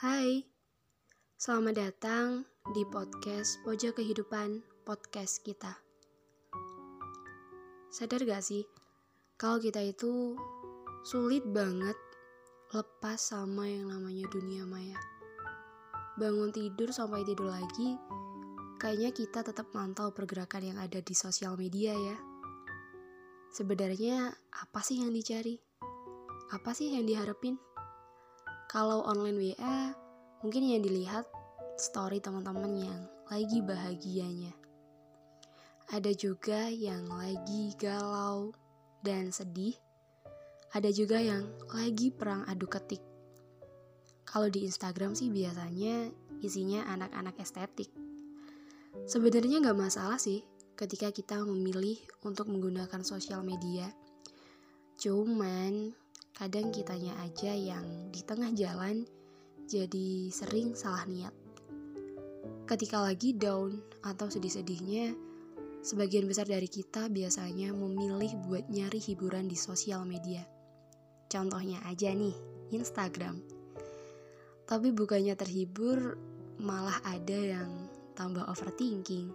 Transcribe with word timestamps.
Hai, 0.00 0.48
selamat 1.36 1.76
datang 1.76 2.48
di 2.72 2.88
podcast 2.88 3.60
Pojok 3.68 4.00
Kehidupan 4.00 4.64
Podcast 4.88 5.44
kita. 5.44 5.76
Sadar 7.92 8.24
gak 8.24 8.40
sih, 8.40 8.64
kalau 9.36 9.60
kita 9.60 9.84
itu 9.84 10.40
sulit 11.04 11.44
banget 11.44 11.92
lepas 12.72 13.20
sama 13.20 13.68
yang 13.68 13.92
namanya 13.92 14.24
dunia 14.32 14.64
maya. 14.64 14.96
Bangun 16.16 16.48
tidur 16.48 16.96
sampai 16.96 17.20
tidur 17.28 17.52
lagi, 17.52 18.00
kayaknya 18.80 19.12
kita 19.12 19.44
tetap 19.44 19.68
mantau 19.76 20.16
pergerakan 20.16 20.64
yang 20.64 20.78
ada 20.80 21.04
di 21.04 21.12
sosial 21.12 21.60
media 21.60 21.92
ya. 21.92 22.16
Sebenarnya 23.52 24.32
apa 24.64 24.80
sih 24.80 25.04
yang 25.04 25.12
dicari? 25.12 25.60
Apa 26.56 26.72
sih 26.72 26.88
yang 26.88 27.04
diharapin? 27.04 27.60
Kalau 28.70 29.02
online 29.02 29.34
WA, 29.34 29.90
mungkin 30.46 30.62
yang 30.62 30.86
dilihat 30.86 31.26
story 31.74 32.22
teman-teman 32.22 32.70
yang 32.78 33.02
lagi 33.26 33.58
bahagianya. 33.66 34.54
Ada 35.90 36.14
juga 36.14 36.70
yang 36.70 37.10
lagi 37.10 37.74
galau 37.74 38.54
dan 39.02 39.34
sedih. 39.34 39.74
Ada 40.70 40.94
juga 40.94 41.18
yang 41.18 41.50
lagi 41.74 42.14
perang 42.14 42.46
adu 42.46 42.70
ketik. 42.70 43.02
Kalau 44.22 44.46
di 44.46 44.62
Instagram 44.62 45.18
sih 45.18 45.34
biasanya 45.34 46.06
isinya 46.38 46.86
anak-anak 46.94 47.42
estetik. 47.42 47.90
Sebenarnya 49.02 49.66
nggak 49.66 49.82
masalah 49.82 50.22
sih 50.22 50.46
ketika 50.78 51.10
kita 51.10 51.42
memilih 51.42 51.98
untuk 52.22 52.46
menggunakan 52.46 53.02
sosial 53.02 53.42
media. 53.42 53.90
Cuman 54.94 55.90
kadang 56.40 56.72
kitanya 56.72 57.12
aja 57.20 57.52
yang 57.52 57.84
di 58.08 58.24
tengah 58.24 58.48
jalan 58.56 59.04
jadi 59.68 60.32
sering 60.32 60.72
salah 60.72 61.04
niat. 61.04 61.36
Ketika 62.64 63.04
lagi 63.04 63.36
down 63.36 63.76
atau 64.00 64.32
sedih-sedihnya, 64.32 65.12
sebagian 65.84 66.24
besar 66.24 66.48
dari 66.48 66.64
kita 66.64 67.12
biasanya 67.12 67.76
memilih 67.76 68.40
buat 68.48 68.72
nyari 68.72 68.96
hiburan 68.96 69.52
di 69.52 69.56
sosial 69.60 70.08
media. 70.08 70.40
Contohnya 71.28 71.76
aja 71.84 72.08
nih, 72.08 72.32
Instagram. 72.72 73.44
Tapi 74.64 74.96
bukannya 74.96 75.36
terhibur, 75.36 76.16
malah 76.56 77.04
ada 77.04 77.36
yang 77.36 77.68
tambah 78.16 78.48
overthinking. 78.48 79.28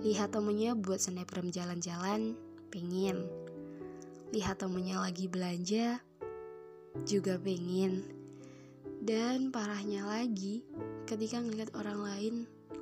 Lihat 0.00 0.32
temennya 0.32 0.72
buat 0.80 0.96
snapgram 0.96 1.52
jalan-jalan, 1.52 2.32
pengen 2.72 3.28
lihat 4.34 4.58
temennya 4.66 4.98
lagi 4.98 5.30
belanja, 5.30 6.02
juga 7.06 7.38
pengen. 7.38 8.02
Dan 8.98 9.54
parahnya 9.54 10.02
lagi, 10.02 10.66
ketika 11.06 11.38
ngeliat 11.38 11.70
orang 11.78 12.02
lain 12.02 12.34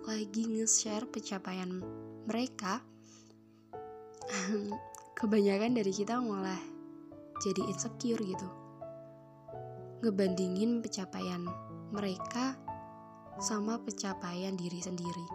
lagi 0.08 0.48
nge-share 0.48 1.04
pencapaian 1.12 1.84
mereka, 2.24 2.80
kebanyakan 5.20 5.76
dari 5.76 5.92
kita 5.92 6.16
malah 6.24 6.60
jadi 7.44 7.68
insecure 7.68 8.24
gitu. 8.24 8.48
Ngebandingin 10.00 10.80
pencapaian 10.80 11.44
mereka 11.92 12.56
sama 13.44 13.76
pencapaian 13.76 14.56
diri 14.56 14.80
sendiri. 14.80 15.26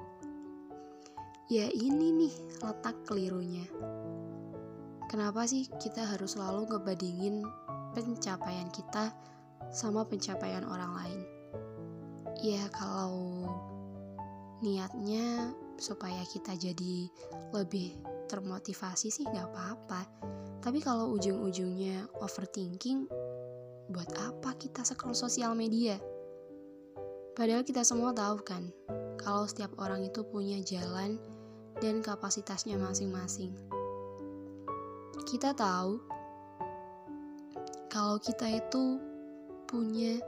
Ya 1.47 1.69
ini 1.69 2.09
nih 2.25 2.33
letak 2.65 3.05
kelirunya. 3.05 3.63
Kenapa 5.07 5.47
sih 5.47 5.71
kita 5.79 6.03
harus 6.03 6.35
selalu 6.35 6.67
ngebandingin 6.67 7.39
pencapaian 7.95 8.67
kita 8.75 9.15
sama 9.71 10.03
pencapaian 10.03 10.67
orang 10.67 10.91
lain? 10.99 11.21
Ya 12.43 12.67
kalau 12.75 13.47
niatnya 14.59 15.55
supaya 15.79 16.27
kita 16.27 16.59
jadi 16.59 17.07
lebih 17.55 17.95
termotivasi 18.27 19.07
sih 19.07 19.23
nggak 19.23 19.47
apa-apa. 19.47 20.01
Tapi 20.59 20.83
kalau 20.83 21.15
ujung-ujungnya 21.15 22.11
overthinking, 22.19 23.07
buat 23.87 24.11
apa 24.19 24.59
kita 24.59 24.83
scroll 24.83 25.15
sosial 25.15 25.55
media? 25.55 25.95
Padahal 27.31 27.63
kita 27.63 27.87
semua 27.87 28.11
tahu 28.11 28.43
kan, 28.43 28.75
kalau 29.23 29.47
setiap 29.47 29.71
orang 29.79 30.03
itu 30.03 30.27
punya 30.27 30.59
jalan 30.67 31.15
dan 31.79 32.03
kapasitasnya 32.03 32.75
masing-masing 32.75 33.55
kita 35.25 35.55
tahu 35.57 35.97
kalau 37.87 38.21
kita 38.21 38.61
itu 38.61 39.01
punya 39.65 40.21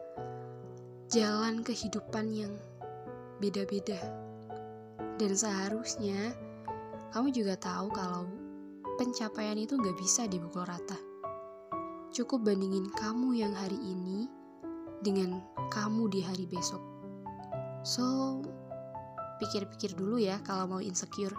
jalan 1.12 1.62
kehidupan 1.62 2.34
yang 2.34 2.54
beda-beda. 3.38 4.00
Dan 5.20 5.36
seharusnya 5.36 6.34
kamu 7.12 7.30
juga 7.36 7.60
tahu 7.60 7.92
kalau 7.92 8.26
pencapaian 8.98 9.58
itu 9.60 9.78
gak 9.78 9.98
bisa 10.00 10.26
dibukul 10.26 10.66
rata. 10.66 10.98
Cukup 12.10 12.42
bandingin 12.42 12.90
kamu 12.98 13.38
yang 13.44 13.54
hari 13.54 13.78
ini 13.78 14.26
dengan 15.06 15.44
kamu 15.70 16.10
di 16.10 16.26
hari 16.26 16.50
besok. 16.50 16.82
So, 17.86 18.40
pikir-pikir 19.40 19.96
dulu 19.96 20.20
ya 20.20 20.42
kalau 20.44 20.68
mau 20.68 20.82
insecure. 20.82 21.36